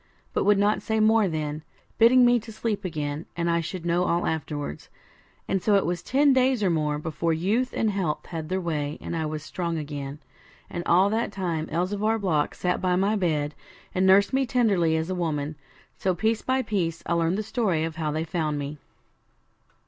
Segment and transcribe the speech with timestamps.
[0.33, 1.61] but would not say more then,
[1.99, 4.89] bidding me get to sleep again, and I should know all afterwards.
[5.47, 8.97] And so it was ten days or more before youth and health had their way,
[8.99, 10.17] and I was strong again;
[10.71, 13.53] and all that time Elzevir Block sat by my bed,
[13.93, 15.55] and nursed me tenderly as a woman.
[15.99, 18.79] So piece by piece I learned the story of how they found me.